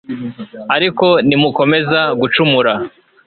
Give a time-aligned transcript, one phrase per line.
[0.75, 2.73] ariko nimukomeza gucumura